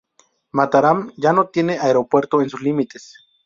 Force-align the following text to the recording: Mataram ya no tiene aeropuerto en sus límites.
Mataram 0.53 1.11
ya 1.15 1.31
no 1.31 1.49
tiene 1.49 1.77
aeropuerto 1.77 2.41
en 2.41 2.49
sus 2.49 2.63
límites. 2.63 3.13